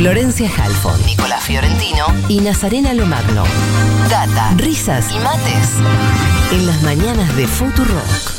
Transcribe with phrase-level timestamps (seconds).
[0.00, 3.44] Florencia Halfon, Nicolás Fiorentino y Nazarena Lomagno.
[4.08, 5.74] Data, risas y mates
[6.52, 8.32] en las mañanas de Futurock.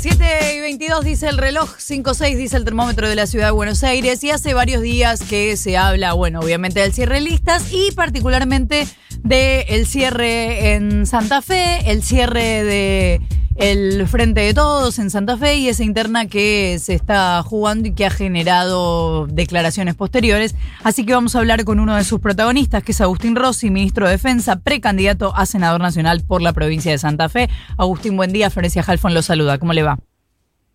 [0.00, 3.84] 7 y 22 dice el reloj, 5-6 dice el termómetro de la ciudad de Buenos
[3.84, 7.90] Aires y hace varios días que se habla, bueno, obviamente del cierre de listas y
[7.90, 8.88] particularmente
[9.22, 13.20] del cierre en Santa Fe, el cierre de
[13.58, 17.92] el Frente de Todos en Santa Fe y esa interna que se está jugando y
[17.94, 20.54] que ha generado declaraciones posteriores.
[20.84, 24.06] Así que vamos a hablar con uno de sus protagonistas, que es Agustín Rossi, ministro
[24.06, 27.48] de Defensa, precandidato a senador nacional por la provincia de Santa Fe.
[27.78, 28.50] Agustín, buen día.
[28.50, 29.58] Florencia Halfon lo saluda.
[29.58, 29.98] ¿Cómo le va?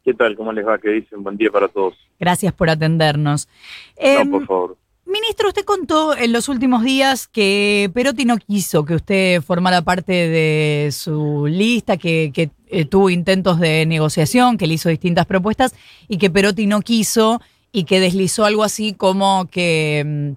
[0.03, 0.35] ¿Qué tal?
[0.35, 0.79] ¿Cómo les va?
[0.79, 1.21] ¿Qué dicen?
[1.23, 1.93] Buen día para todos.
[2.19, 3.47] Gracias por atendernos.
[3.95, 4.77] no, Em, por favor.
[5.11, 10.13] Ministro, usted contó en los últimos días que Perotti no quiso que usted formara parte
[10.13, 12.31] de su lista, que,
[12.67, 15.73] eh, tuvo intentos de negociación, que le hizo distintas propuestas
[16.07, 17.41] y que Perotti no quiso
[17.73, 20.35] y que deslizó algo así como que,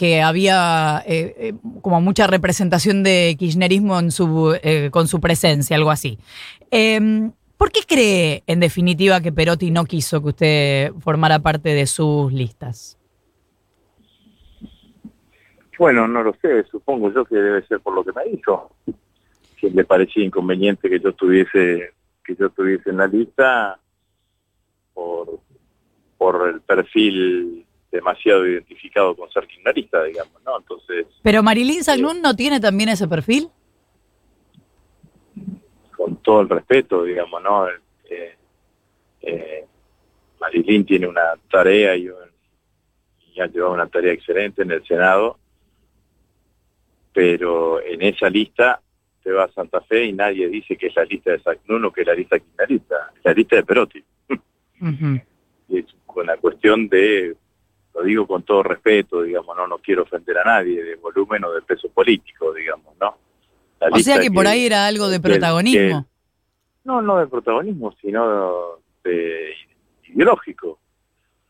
[0.00, 3.94] mm, había eh, eh, como mucha representación de kirchnerismo
[4.92, 6.18] con su presencia, algo así.
[6.70, 11.86] Em, ¿Por qué cree, en definitiva, que Perotti no quiso que usted formara parte de
[11.86, 12.98] sus listas?
[15.78, 18.74] Bueno, no lo sé, supongo yo que debe ser por lo que me dijo.
[19.60, 21.92] Si le parecía inconveniente que yo estuviese,
[22.24, 23.78] que yo estuviese en la lista
[24.92, 25.40] por,
[26.18, 30.58] por el perfil demasiado identificado con ser kirchnerista, digamos, ¿no?
[30.58, 33.48] Entonces, Pero Marilyn Saglún no tiene también ese perfil.
[35.96, 37.68] con todo el respeto, digamos, ¿no?
[37.68, 38.36] Eh,
[39.22, 39.64] eh,
[40.40, 42.16] Marilyn tiene una tarea y, un-
[43.32, 45.38] y ha llevado una tarea excelente en el Senado,
[47.14, 48.80] pero en esa lista
[49.22, 51.90] te va a Santa Fe y nadie dice que es la lista de Sacnun o
[51.92, 54.04] que es la lista kirchnerista, es la lista de Perotti.
[54.28, 55.20] Ujú.
[55.68, 57.34] Y es una cuestión de,
[57.94, 61.52] lo digo con todo respeto, digamos, no, no quiero ofender a nadie, de volumen o
[61.52, 63.16] de peso político, digamos, ¿no?
[63.80, 66.06] La O sea que por ahí era algo de que- protagonismo.
[66.84, 69.52] no, no de protagonismo, sino de
[70.08, 70.78] ideológico.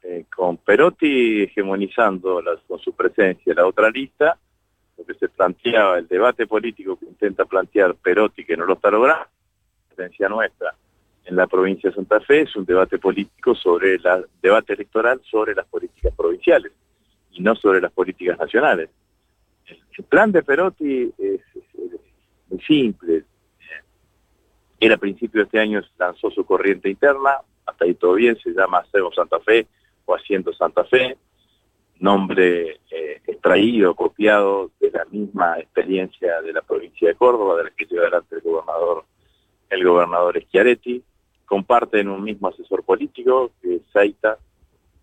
[0.02, 4.38] Eh, con Perotti hegemonizando las- con su presencia la otra lista,
[4.96, 8.90] lo que se planteaba, el debate político que intenta plantear Perotti, que no lo está
[8.90, 10.74] logrando, la presencia nuestra
[11.24, 15.54] en la provincia de Santa Fe, es un debate político sobre la debate electoral sobre
[15.54, 16.72] las políticas provinciales
[17.32, 18.90] y no sobre las políticas nacionales.
[19.66, 21.40] El, plan de Perotti es,
[22.48, 23.24] muy simple,
[24.80, 28.50] él a principios de este año lanzó su corriente interna, hasta ahí todo bien, se
[28.50, 29.66] llama Hacemos Santa Fe
[30.04, 31.16] o Haciendo Santa Fe,
[32.04, 37.70] nombre eh, extraído, copiado de la misma experiencia de la provincia de Córdoba, de la
[37.70, 39.04] que lleva adelante el gobernador,
[39.70, 41.02] el gobernador Schiaretti,
[41.46, 44.38] comparten un mismo asesor político, que es Zaita,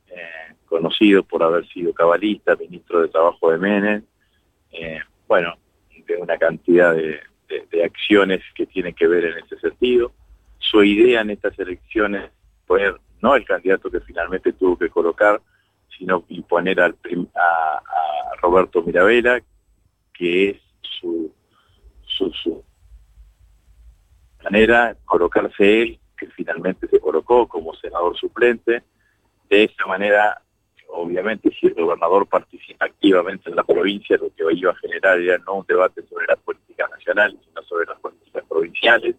[0.08, 4.04] eh, conocido por haber sido cabalista, ministro de Trabajo de Menem,
[4.72, 5.56] eh, bueno,
[6.06, 7.20] de una cantidad de,
[7.84, 10.14] acciones que tienen que ver en ese sentido.
[10.60, 12.32] Su idea en estas elecciones
[12.66, 15.42] fue no el candidato que finalmente tuvo que colocar,
[15.98, 17.82] sino imponer al prim- a,
[18.42, 19.40] Roberto Mirabella,
[20.14, 21.32] que es su,
[22.06, 22.64] su, su
[24.44, 28.84] manera, colocarse él, que finalmente se colocó como senador suplente.
[29.50, 30.42] De esa manera,
[30.90, 35.38] obviamente, si el gobernador participa activamente en la provincia, lo que iba a generar era
[35.40, 39.16] no un debate sobre las políticas nacionales, sino sobre las políticas provinciales,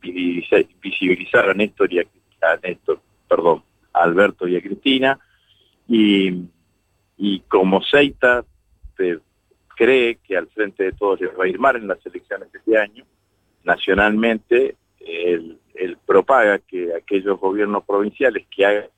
[0.00, 2.04] visibilizar, visibilizar a Néstor y a,
[2.42, 3.62] a Néstor, perdón,
[3.92, 5.18] a Alberto y a Cristina,
[5.90, 6.44] y,
[7.16, 8.44] y como Seita
[9.76, 12.58] cree que al frente de todos les va a ir mal en las elecciones de
[12.60, 13.04] este año,
[13.64, 18.88] nacionalmente él, él propaga que aquellos gobiernos provinciales que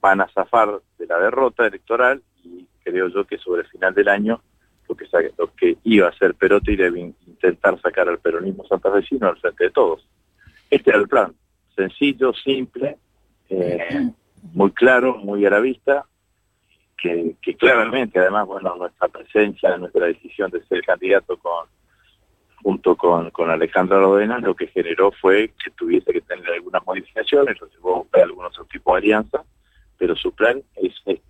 [0.00, 4.08] van a zafar de la derrota electoral y creo yo que sobre el final del
[4.08, 4.42] año
[4.88, 5.06] lo que,
[5.38, 9.64] lo que iba a hacer Perotti era in- intentar sacar al peronismo santafesino al frente
[9.64, 10.08] de todos.
[10.68, 11.32] Este era el plan,
[11.76, 12.96] sencillo, simple,
[13.50, 14.10] eh,
[14.52, 16.06] muy claro, muy a la vista,
[16.96, 21.66] que, claramente además, bueno, nuestra presencia, nuestra decisión de ser candidato con
[22.62, 27.58] junto con, con Alejandra Rodena, lo que generó fue que tuviese que tener algunas modificaciones,
[27.58, 29.44] lo llevó a buscar algún otro tipo de alianza,
[29.96, 31.24] pero su plan es este.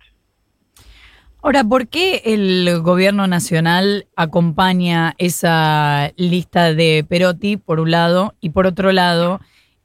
[1.41, 8.49] Ahora, ¿por qué el gobierno nacional acompaña esa lista de Perotti, por un lado, y
[8.49, 9.39] por otro lado,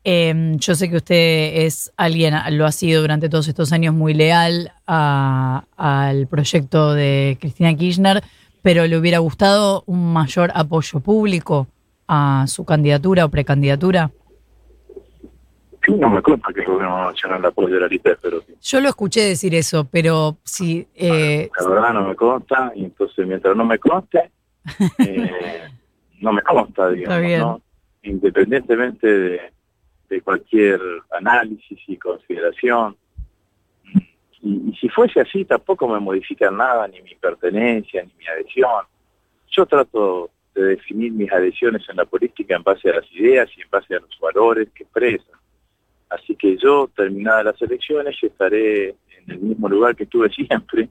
[0.08, 4.14] eh, yo sé que usted es alguien, lo ha sido durante todos estos años muy
[4.14, 8.23] leal a- al proyecto de Cristina Kirchner,
[8.62, 11.67] pero le hubiera gustado un mayor apoyo público
[12.06, 14.12] a su candidatura o precandidatura?
[15.88, 18.55] no me consta que el gobierno nacional apoye la de Perotti.
[18.61, 20.87] Yo lo escuché decir eso, pero si...
[20.94, 24.31] Eh, la verdad no me consta, y entonces mientras no me conste,
[24.99, 25.62] eh,
[26.20, 27.61] no me consta, digamos, ¿no?
[28.03, 29.41] Independientemente de,
[30.08, 30.81] de, cualquier
[31.11, 32.97] análisis y consideración.
[34.43, 38.85] Y, si fuese así, tampoco me modifican nada, ni mi pertenencia, ni mi adhesión.
[39.50, 43.62] Yo trato de definir mis adhesiones en la política en base a las ideas y
[43.62, 45.38] en base a los valores que expresan.
[46.08, 50.88] Así que yo, terminadas las elecciones, estaré en el mismo lugar que estuve siempre.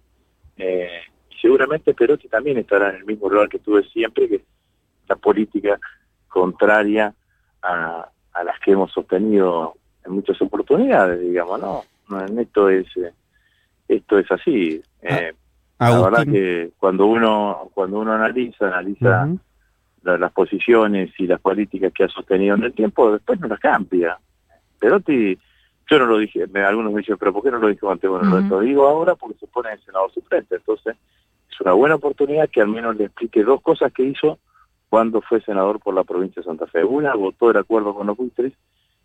[0.58, 4.42] Eh, y seguramente Perotti también estará en el mismo lugar que estuve siempre, que es
[5.08, 5.80] la política
[6.28, 7.14] contraria
[7.62, 8.10] a,
[8.44, 11.84] las que hemos sostenido en muchas oportunidades, digamos, ¿no?
[12.40, 13.12] Esto es, eh,
[13.88, 14.82] esto es así.
[15.04, 15.34] Ah, eh,
[15.80, 19.28] la verdad que cuando uno, cuando uno analiza, analiza
[20.04, 24.18] las posiciones y las políticas que ha sostenido en el tiempo, después no las cambia.
[24.80, 25.38] Perotti,
[25.90, 28.10] yo no lo dije, algunos me dicen, pero ¿por qué no lo dijo antes?
[28.10, 30.96] Bueno, lo digo ahora porque se pone el senador suplente, entonces
[31.50, 34.40] es una buena oportunidad que al menos le explique dos cosas que hizo
[34.90, 36.84] cuando fue senador por la provincia de Santa Fe.
[36.84, 38.54] Una, votó de acuerdo con los buitres,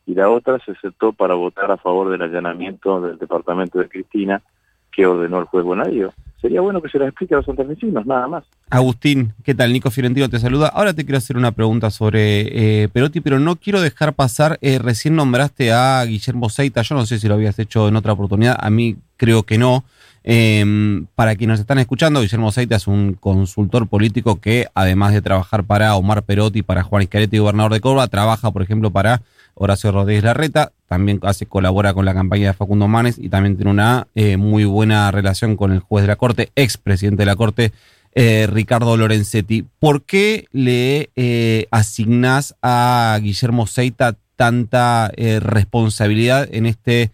[0.06, 4.43] y la otra se aceptó para votar a favor del allanamiento del departamento de Cristina
[4.91, 8.27] que ordenó el juez Bonadío sería bueno que se las explique a los santafesinos, nada
[8.27, 8.44] más.
[8.71, 9.73] Agustín, ¿qué tal?
[9.73, 10.69] Nico Fiorentino te saluda.
[10.69, 14.79] Ahora te quiero hacer una pregunta sobre eh, Perotti, pero no quiero dejar pasar, eh,
[14.79, 18.56] recién nombraste a Guillermo Seita, yo no sé si lo habías hecho en otra oportunidad,
[18.59, 19.85] a mí creo que no.
[20.22, 25.64] Em, para quienes están escuchando, Guillermo Seita es un consultor político que, además de trabajar
[25.64, 29.22] para Omar Perotti, para Juan Iscaretti, gobernador de Córdoba, trabaja, por ejemplo, para
[29.55, 33.70] Horacio Rodríguez Larreta, también hace, colabora con la campaña de Facundo Manes y también tiene
[33.70, 37.37] una eh, muy buena relación con el juez de la Corte, ex presidente de la
[37.37, 37.73] Corte,
[38.14, 39.64] eh, Ricardo Lorenzetti.
[39.78, 47.11] ¿Por qué le eh, asignás a Guillermo Seita tanta responsabilidad en este,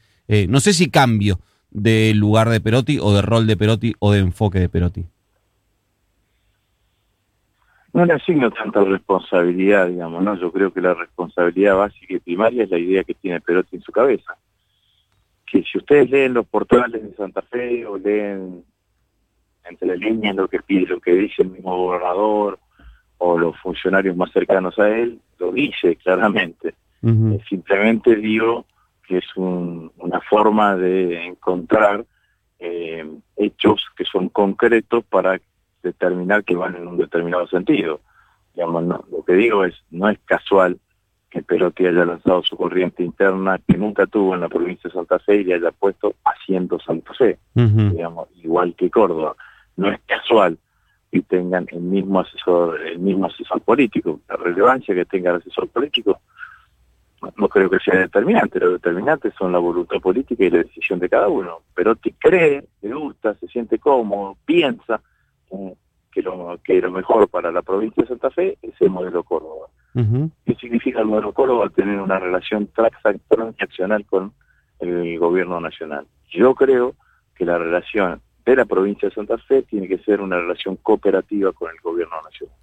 [0.48, 1.40] no sé si cambio
[1.76, 5.04] de lugar de Perotti o de rol de Perotti o de enfoque de Perotti?
[7.96, 10.38] no le asigno tanta responsabilidad, digamos, ¿no?
[10.38, 13.80] Yo creo que la responsabilidad básica y primaria es la idea que tiene Perotti en
[13.80, 14.36] su cabeza.
[15.50, 18.62] Que si ustedes leen los portales de Santa Fe o leen
[19.64, 22.58] entre líneas lo que pide, lo que dice el mismo gobernador
[23.16, 26.74] o los funcionarios más cercanos a él, lo dice claramente.
[27.02, 28.66] Eh, simplemente digo
[29.06, 32.04] que es una forma de encontrar
[32.58, 35.40] eh, hechos que son concretos para
[35.82, 38.00] determinar que van en un determinado sentido.
[38.54, 40.78] Digamos, lo que digo es, no es casual
[41.30, 45.18] que Perotti haya lanzado su corriente interna que nunca tuvo en la provincia de Santa
[45.18, 49.36] Fe y le haya puesto haciendo Santa Fe, digamos, igual que Córdoba.
[49.76, 50.58] No es casual
[51.12, 54.20] que tengan el mismo asesor, el mismo asesor político.
[54.28, 56.20] La relevancia que tenga el asesor político
[57.36, 58.60] no creo que sea determinante.
[58.60, 61.60] Lo determinante son la voluntad política y la decisión de cada uno.
[61.74, 65.00] Perotti cree, le gusta, se siente cómodo, piensa
[66.10, 69.66] que lo, que lo mejor para la provincia de Santa Fe es el modelo Córdoba.
[70.44, 71.70] ¿Qué significa el modelo Córdoba?
[71.70, 74.32] Tener una relación transaccional con
[74.78, 76.06] el gobierno nacional.
[76.30, 76.94] Yo creo
[77.34, 81.52] que la relación de la provincia de Santa Fe tiene que ser una relación cooperativa
[81.52, 82.56] con el gobierno nacional.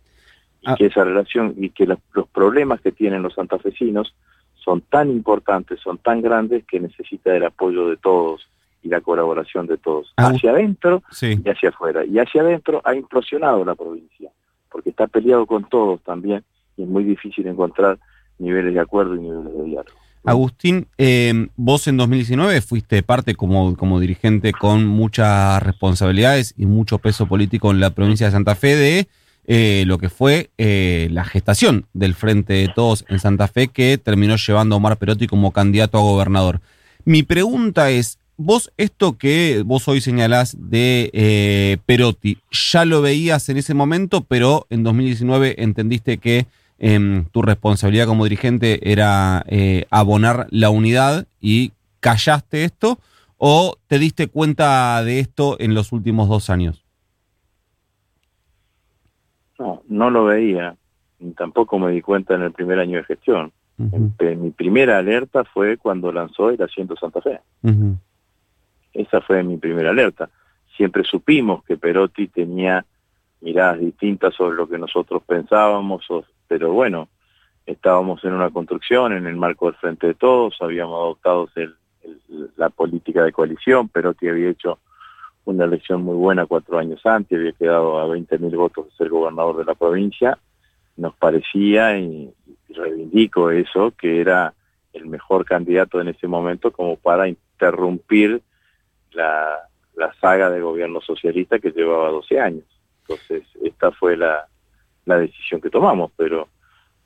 [0.61, 0.75] Y ah.
[0.77, 1.99] que esa relación y que los
[2.31, 4.15] problemas que tienen los santafesinos
[4.63, 8.47] son tan importantes, son tan grandes que necesita el apoyo de todos
[8.81, 12.05] y la colaboración de todos, ah, hacia adentro y hacia afuera.
[12.05, 14.29] Y hacia adentro ha implosionado la provincia,
[14.71, 16.43] porque está peleado con todos también
[16.77, 17.99] y es muy difícil encontrar
[18.39, 19.97] niveles de acuerdo y niveles de diálogo.
[20.25, 26.97] Agustín, eh, vos en 2019 fuiste parte como, como dirigente con muchas responsabilidades y mucho
[26.97, 29.07] peso político en la provincia de Santa Fe de
[29.45, 33.97] eh, lo que fue eh, la gestación del Frente de Todos en Santa Fe que
[33.97, 36.61] terminó llevando a Omar Perotti como candidato a gobernador.
[37.03, 43.49] Mi pregunta es, vos esto que vos hoy señalás de eh, Perotti, ya lo veías
[43.49, 46.45] en ese momento, pero en 2019 entendiste que
[46.79, 49.45] em, tu responsabilidad como dirigente era
[49.89, 52.99] abonar la unidad y callaste esto,
[53.37, 56.82] o te diste cuenta de esto en los últimos dos años?
[59.59, 60.75] No, no lo veía,
[61.37, 63.51] tampoco me di cuenta en el primer año de gestión.
[63.77, 67.39] Mi primera alerta fue cuando lanzó el asiento Santa Fe.
[68.93, 70.29] Esa fue mi primera alerta.
[70.77, 72.85] Siempre supimos que Perotti tenía
[73.41, 76.05] miradas distintas sobre lo que nosotros pensábamos,
[76.47, 77.09] pero bueno,
[77.65, 81.49] estábamos en una construcción en el marco del Frente de Todos, habíamos adoptado
[82.57, 84.79] la política de coalición, Perotti había hecho
[85.45, 89.57] una elección muy buena cuatro años antes, había quedado a 20.000 votos de ser gobernador
[89.57, 90.37] de la provincia,
[90.95, 92.33] nos parecía, y
[92.69, 94.53] reivindico eso, que era
[94.93, 98.41] el mejor candidato en ese momento como para interrumpir
[99.11, 102.65] la, la saga de gobierno socialista que llevaba 12 años.
[103.01, 104.47] Entonces, esta fue la,
[105.05, 106.47] la decisión que tomamos, pero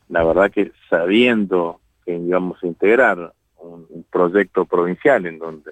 [0.09, 5.71] la verdad que sabiendo que íbamos a integrar un proyecto provincial en donde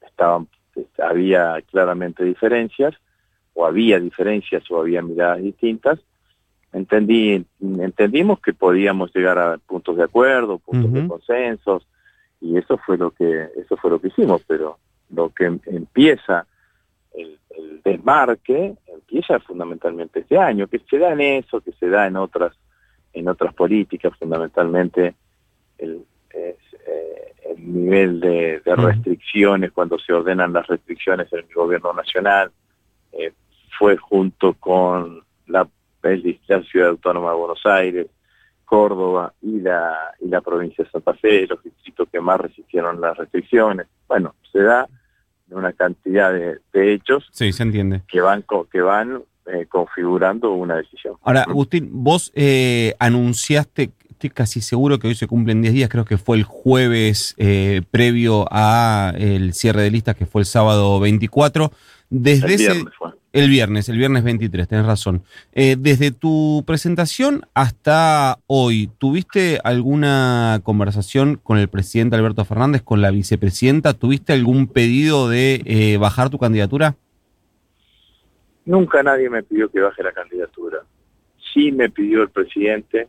[0.00, 0.48] estaban
[0.98, 2.94] había claramente diferencias,
[3.54, 5.98] o había diferencias o había miradas distintas,
[6.72, 11.86] entendí, entendimos que podíamos llegar a puntos de acuerdo, puntos de consensos,
[12.40, 14.78] y eso fue lo que, eso fue lo que hicimos, pero
[15.10, 16.46] lo que empieza
[17.14, 22.06] el, el desmarque empieza fundamentalmente este año, que se da en eso, que se da
[22.06, 22.54] en otras,
[23.12, 25.14] en otras políticas, fundamentalmente
[25.78, 26.56] el, eh,
[27.56, 32.50] el nivel de, de, restricciones, cuando se ordenan las restricciones en el gobierno nacional,
[33.12, 33.32] eh,
[33.78, 35.68] fue junto con la,
[36.02, 38.06] la Ciudad Autónoma de Buenos Aires,
[38.64, 43.16] Córdoba y la, y la provincia de Santa Fe, los distritos que más resistieron las
[43.16, 43.86] restricciones.
[44.08, 44.88] Bueno, se da
[45.50, 48.02] una cantidad de, de hechos sí, se entiende.
[48.08, 51.16] que van, que van eh, configurando una decisión.
[51.22, 53.90] Ahora, Agustín, vos eh, anunciaste,
[54.22, 57.82] estoy casi seguro que hoy se cumplen 10 días, creo que fue el jueves eh,
[57.90, 61.72] previo a el cierre de listas, que fue el sábado 24.
[62.08, 63.10] Desde el ese, viernes fue.
[63.32, 65.24] El viernes, el viernes 23, tenés razón.
[65.52, 73.00] Eh, desde tu presentación hasta hoy, ¿tuviste alguna conversación con el presidente Alberto Fernández, con
[73.00, 73.94] la vicepresidenta?
[73.94, 76.94] ¿Tuviste algún pedido de eh, bajar tu candidatura?
[78.66, 80.78] Nunca nadie me pidió que baje la candidatura.
[81.52, 83.08] Sí me pidió el presidente,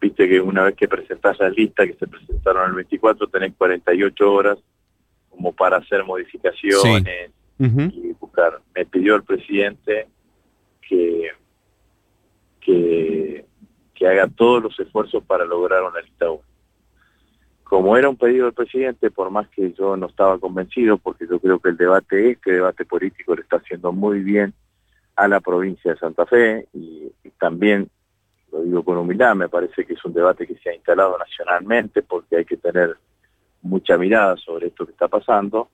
[0.00, 4.32] viste que una vez que presentás la lista, que se presentaron el 24, tenés 48
[4.32, 4.58] horas
[5.30, 7.28] como para hacer modificaciones.
[7.28, 7.92] Sí Uh -huh.
[7.92, 8.60] y buscar.
[8.74, 10.06] Me pidió el presidente
[10.80, 11.28] que,
[12.60, 13.44] que,
[13.94, 16.40] que, haga todos los esfuerzos para lograr una lista 1.
[17.64, 21.40] Como era un pedido del presidente, por más que yo no estaba convencido, porque yo
[21.40, 24.54] creo que el debate, este debate político, le está haciendo muy bien
[25.16, 27.90] a la provincia de Santa Fe y, y también,
[28.52, 32.02] lo digo con humildad, me parece que es un debate que se ha instalado nacionalmente
[32.02, 32.96] porque hay que tener
[33.62, 35.68] mucha mirada sobre esto que está pasando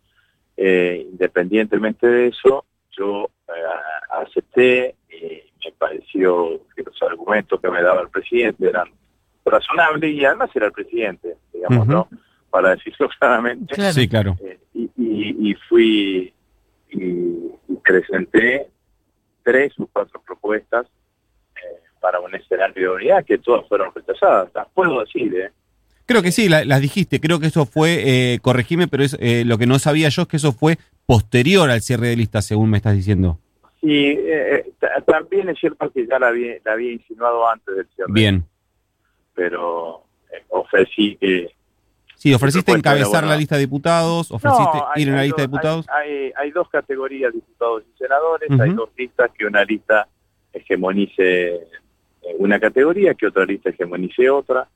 [0.57, 2.65] eh, independientemente de eso,
[2.97, 3.53] yo eh,
[4.11, 8.89] acepté y me pareció que los argumentos que me daba el presidente eran
[9.45, 11.93] razonables y además era el presidente, digamos, uh -huh.
[11.93, 12.09] ¿no?
[12.51, 13.75] Para decirlo claramente.
[13.75, 13.93] Claro.
[13.93, 14.37] Sí, claro.
[14.41, 16.33] Eh, y, y, y, fui
[16.91, 18.69] y, y, presenté
[19.43, 20.87] tres o cuatro propuestas
[22.05, 24.51] para un escenario de unidad que todas fueron rechazadas.
[24.55, 25.51] Las puedo decir, ¿eh?
[26.05, 27.19] Creo que sí, la, las dijiste.
[27.19, 30.29] Creo que eso fue, eh, corregime, pero es, eh, lo que no sabía yo es
[30.29, 33.39] que eso fue posterior al cierre de lista, según me estás diciendo.
[33.81, 34.71] Sí, eh,
[35.07, 38.13] también es cierto que ya la había, la había insinuado antes del cierre.
[38.13, 38.45] Bien.
[39.35, 41.55] Pero eh, ofrecí que...
[42.17, 45.49] Sí, ofreciste encabezar la lista de diputados, ofreciste no, hay, ir en la lista de
[45.49, 45.87] dos- diputados.
[45.89, 50.07] Hay, hay, hay dos categorías, diputados y senadores, hay dos listas, que una lista
[50.53, 51.61] hegemonice eh,
[52.39, 54.69] una categoría, que otra lista hegemonice otra.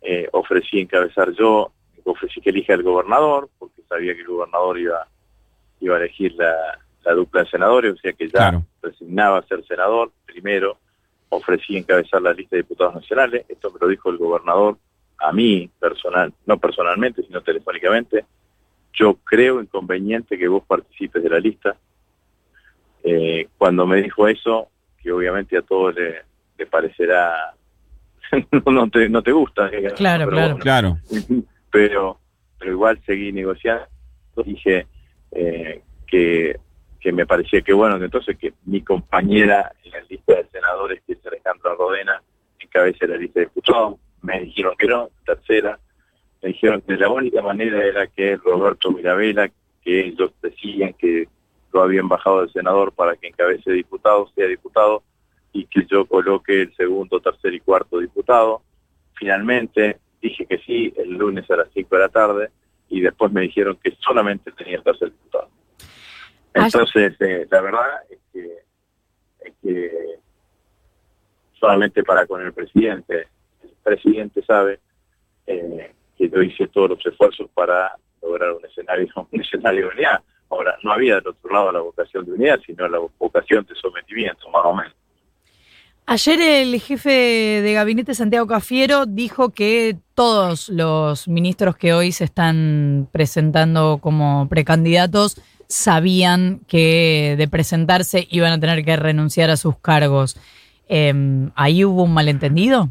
[0.00, 1.72] Eh, ofrecí encabezar yo,
[2.04, 5.06] ofrecí que elija el gobernador, porque sabía que el gobernador iba,
[5.80, 8.64] iba a elegir la, la dupla de senadores, o sea que ya Claro.
[8.82, 10.10] resignaba a ser senador.
[10.24, 10.78] Primero,
[11.30, 14.78] ofrecí encabezar la lista de diputados nacionales, esto me lo dijo el gobernador
[15.18, 18.24] a mí personal, no personalmente, sino telefónicamente.
[18.92, 21.76] Yo creo inconveniente que vos participes de la lista.
[23.02, 24.68] Eh, cuando me dijo eso,
[25.02, 26.22] que obviamente a todos le,
[26.58, 27.54] le parecerá,
[28.66, 29.68] no, te, no te gusta.
[29.68, 30.48] digamos, Claro, pero claro.
[30.48, 30.98] bueno, Claro.
[31.70, 32.20] pero,
[32.58, 33.86] pero igual seguí negociando.
[34.44, 34.86] Dije
[35.32, 36.56] eh, que,
[37.00, 41.14] que me parecía que bueno, entonces que mi compañera en la lista de senadores, que
[41.14, 42.22] es Alejandra Rodena,
[42.60, 43.96] encabece la lista de diputados.
[44.22, 45.78] Me dijeron que no, tercera.
[46.42, 49.50] Me dijeron que la única manera era que Roberto Mirabella,
[49.82, 51.28] que ellos decían que
[51.72, 55.02] lo habían bajado del senador para que encabece diputado, sea diputado,
[55.58, 58.62] y que yo coloque el segundo, tercer y cuarto diputado.
[59.14, 62.50] Finalmente dije que sí el lunes a las 5 de la tarde
[62.88, 65.50] y después me dijeron que solamente tenía el tercer diputado.
[66.54, 68.58] Entonces, eh, la verdad es que,
[69.40, 70.18] es que
[71.58, 73.26] solamente para con el presidente,
[73.62, 74.78] el presidente sabe
[75.46, 80.22] eh, que yo hice todos los esfuerzos para lograr un escenario, un escenario de unidad.
[80.50, 84.48] Ahora, no había del otro lado la vocación de unidad, sino la vocación de sometimiento,
[84.50, 84.94] más o menos.
[86.10, 92.24] Ayer el jefe de gabinete Santiago Cafiero dijo que todos los ministros que hoy se
[92.24, 99.78] están presentando como precandidatos sabían que de presentarse iban a tener que renunciar a sus
[99.80, 100.40] cargos.
[100.88, 101.12] Eh,
[101.54, 102.88] ¿Ahí hubo un malentendido?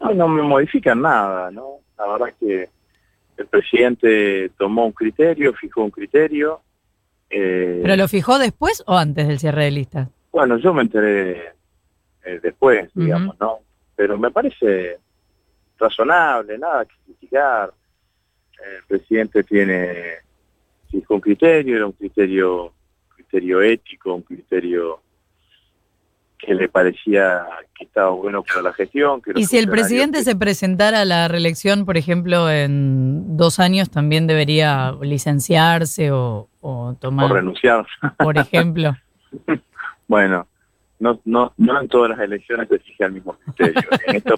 [0.00, 1.80] No, no me modifican nada, ¿no?
[1.98, 2.68] La verdad es que
[3.36, 6.62] el presidente tomó un criterio, fijó un criterio.
[7.36, 10.08] Eh, ¿Pero lo fijó después o antes del cierre de lista?
[10.30, 11.48] Bueno, yo me enteré
[12.24, 13.58] eh, después, digamos, ¿no?
[13.96, 14.98] Pero me parece
[15.76, 17.72] razonable, nada que criticar.
[18.52, 19.94] El presidente tiene,
[20.88, 22.72] fijó un criterio, era un criterio,
[23.16, 25.00] criterio ético, un criterio
[26.44, 27.46] que le parecía
[27.76, 29.22] que estaba bueno para la gestión.
[29.34, 34.26] y si el presidente se presentara a la reelección, por ejemplo, en dos años, también
[34.26, 36.48] debería licenciarse o,
[37.00, 37.30] tomar...
[37.30, 37.86] O renunciar.
[38.18, 38.94] Por ejemplo.
[40.08, 40.46] bueno,
[40.98, 43.82] no, no, no en todas las elecciones se fija el mismo criterio.
[44.06, 44.34] en, esta,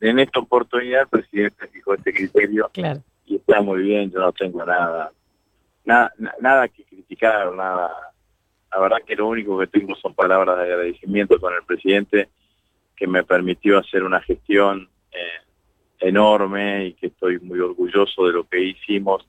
[0.00, 3.02] en esta oportunidad el presidente fijó este criterio claro.
[3.26, 5.12] y está muy bien, yo no tengo nada,
[5.84, 7.90] nada, nada que criticar, nada
[8.72, 12.28] la verdad que lo único que tengo son palabras de agradecimiento con el presidente
[12.96, 15.40] que me permitió hacer una gestión eh,
[16.00, 19.26] enorme y que estoy muy orgulloso de lo que hicimos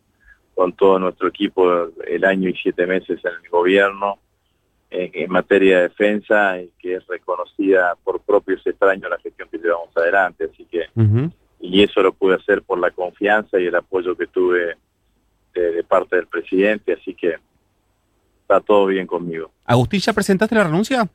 [0.55, 4.17] con todo nuestro equipo el año y siete meses en el gobierno
[4.91, 9.59] eh, en materia de defensa y que es reconocida por propios extraños la gestión que
[9.59, 10.49] llevamos adelante.
[10.51, 10.87] Así que,
[11.61, 14.75] y eso lo pude hacer por la confianza y el apoyo que tuve
[15.53, 16.93] de parte del presidente.
[16.93, 17.35] Así que
[18.49, 19.51] está todo bien conmigo.
[19.63, 21.07] Agustín, ¿ya presentaste la renuncia?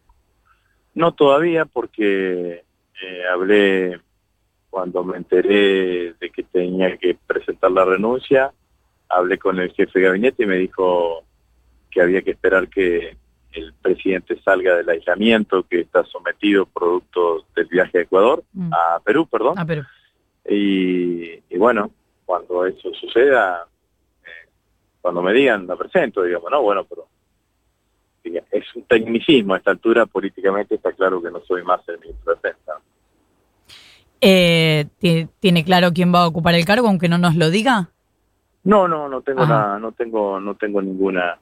[0.94, 2.62] No todavía porque
[3.02, 4.00] eh, hablé
[4.70, 8.52] cuando me enteré de que tenía que presentar la renuncia,
[9.08, 11.24] hablé con el jefe de gabinete y me dijo
[11.90, 13.16] que había que esperar que
[13.52, 18.72] el presidente salga del aislamiento que está sometido producto del viaje a Ecuador, mm.
[18.72, 19.58] a Perú, perdón.
[19.58, 19.82] A Perú.
[20.48, 21.90] Y, bueno,
[22.24, 23.66] cuando eso suceda,
[24.24, 24.48] eh,
[25.00, 27.08] cuando me digan, la presento, digamos, no, bueno, pero
[28.50, 32.34] es un tecnicismo a esta altura, políticamente está claro que no soy más el ministro
[32.34, 32.72] de Defensa.
[34.20, 34.86] Eh,
[35.40, 37.90] ¿Tiene claro quién va a ocupar el cargo, aunque no nos lo diga?
[38.64, 41.38] No, no, no tengo nada, no tengo, no tengo ninguna,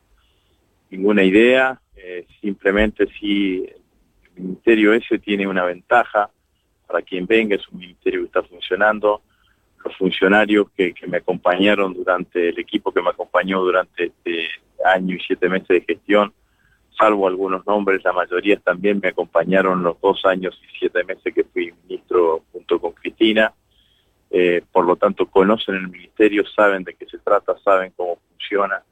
[0.91, 1.81] ninguna idea.
[1.95, 6.29] Eh, simplemente si el ministerio ese tiene una ventaja
[6.89, 9.23] para quien venga, es un ministerio que está funcionando.
[9.85, 14.49] Los funcionarios que, que me acompañaron durante, el equipo que me acompañó durante este
[14.85, 16.33] año y siete meses de gestión,
[16.97, 21.45] salvo algunos nombres, la mayoría también me acompañaron los dos años y siete meses que
[21.45, 23.53] fui ministro junto con Cristina.
[24.31, 28.83] Eh, por lo tanto, conocen el ministerio, saben de qué se trata, saben cómo funciona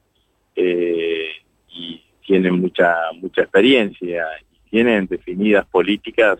[0.55, 1.29] eh,
[1.69, 6.39] y tienen mucha mucha experiencia y tienen definidas políticas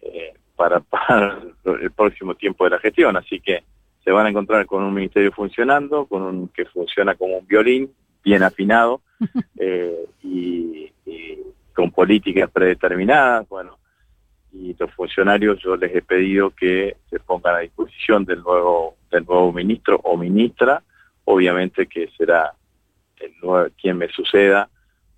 [0.00, 1.40] eh, para, para
[1.80, 3.16] el próximo tiempo de la gestión.
[3.16, 3.64] Así que
[4.04, 7.92] se van a encontrar con un ministerio funcionando, con un que funciona como un violín,
[8.22, 9.00] bien afinado,
[9.58, 10.92] eh, y,
[11.74, 13.78] con políticas predeterminadas, bueno,
[14.52, 19.24] y los funcionarios yo les he pedido que se pongan a disposición del nuevo del
[19.24, 20.82] nuevo ministro o ministra,
[21.24, 22.52] obviamente que será
[23.18, 24.68] el nuevo, quien me suceda,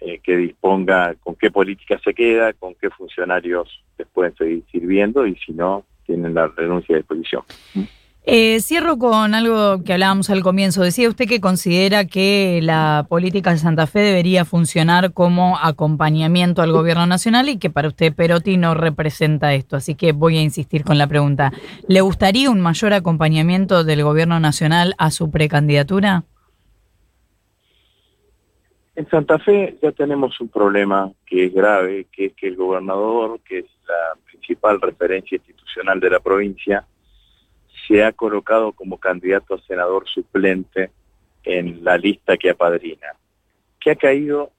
[0.00, 5.26] eh, que disponga con qué política se queda, con qué funcionarios les pueden seguir sirviendo
[5.26, 7.42] y si no, tienen la renuncia de disposición.
[8.24, 10.82] Eh, cierro con algo que hablábamos al comienzo.
[10.82, 16.70] Decía usted que considera que la política de Santa Fe debería funcionar como acompañamiento al
[16.70, 19.74] gobierno nacional y que para usted Perotti no representa esto.
[19.74, 21.52] Así que voy a insistir con la pregunta.
[21.88, 26.22] ¿Le gustaría un mayor acompañamiento del gobierno nacional a su precandidatura?
[28.94, 33.40] En Santa Fe ya tenemos un problema que es grave, que es que el gobernador,
[33.40, 36.86] que es la principal referencia institucional de la provincia,
[37.86, 40.90] se ha colocado como candidato a senador suplente
[41.44, 43.08] en la lista que apadrina,
[43.80, 44.50] que ha caído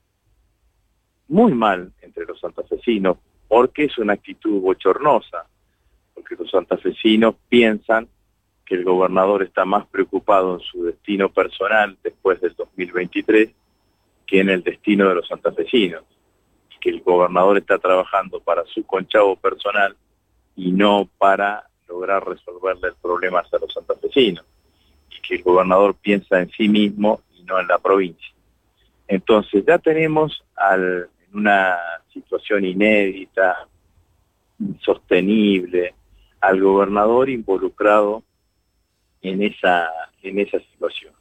[1.28, 5.46] muy mal entre los santafesinos, porque es una actitud bochornosa,
[6.14, 8.08] porque los santafesinos piensan
[8.66, 13.50] que el gobernador está más preocupado en su destino personal después del 2023
[14.26, 16.04] que en el destino de los santafesinos,
[16.80, 19.96] que el gobernador está trabajando para su conchavo personal
[20.56, 24.44] y no para lograr resolverle el problema a los santafesinos
[25.12, 28.34] y que el gobernador piensa en sí mismo y no en la provincia.
[29.08, 31.78] Entonces ya tenemos al, en una
[32.12, 33.68] situación inédita,
[34.60, 35.94] insostenible,
[36.42, 38.24] al gobernador involucrado
[39.22, 39.90] en esa,
[40.24, 41.14] en esa situación.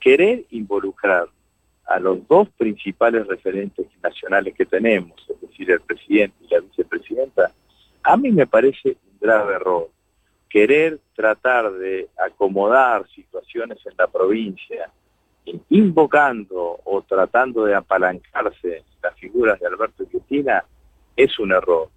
[0.00, 1.28] Querer involucrar
[1.86, 7.52] a los dos principales referentes nacionales que tenemos, es decir, el presidente y la vicepresidenta,
[8.02, 9.88] a mí me parece grave error.
[10.48, 14.90] Querer tratar de acomodar situaciones en la provincia,
[15.70, 20.64] invocando o tratando de apalancarse las figuras de Alberto y Cristina,
[21.16, 21.88] es un error.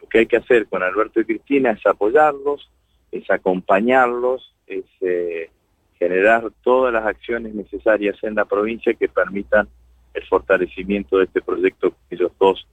[0.00, 2.70] Lo que hay que hacer con Alberto y Cristina es apoyarlos,
[3.12, 5.50] es acompañarlos, es eh,
[5.98, 9.68] generar todas las acciones necesarias en la provincia que permitan
[10.14, 12.66] el fortalecimiento de este proyecto que ellos dos,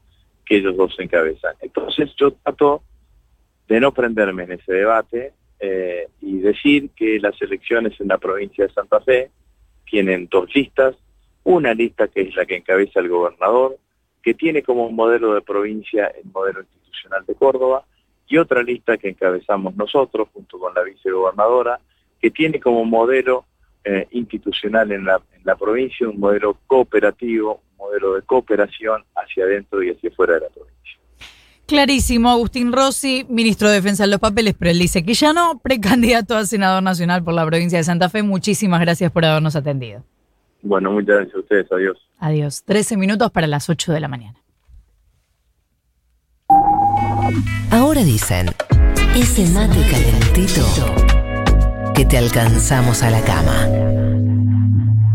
[0.46, 1.56] que ellos dos encabezan.
[1.62, 2.82] Entonces yo trato
[3.68, 8.66] de no prenderme en ese debate eh, y decir que las elecciones en la provincia
[8.66, 9.32] de Santa Fe
[9.90, 10.96] tienen dos listas,
[11.44, 13.78] una lista que es la que encabeza el gobernador,
[14.22, 17.86] que tiene como modelo de provincia el modelo institucional de Córdoba,
[18.28, 21.80] y otra lista que encabezamos nosotros junto con la vicegobernadora,
[22.20, 23.46] que tiene como modelo
[23.84, 29.44] eh, institucional en la, en la provincia un modelo cooperativo, un modelo de cooperación hacia
[29.46, 31.00] adentro y hacia afuera de la provincia.
[31.68, 35.60] Clarísimo, Agustín Rossi, ministro de Defensa de los Papeles, pero él dice que ya no,
[35.60, 38.22] precandidato a senador nacional por la provincia de Santa Fe.
[38.22, 40.04] Muchísimas gracias por habernos atendido.
[40.62, 41.72] Bueno, muchas gracias a ustedes.
[41.72, 41.98] Adiós.
[42.20, 42.64] Adiós.
[42.66, 44.40] 13 minutos para las 8 de la mañana.
[47.72, 48.48] Ahora dicen,
[49.16, 50.62] ese mate calentito
[51.96, 54.05] que te alcanzamos a la cama.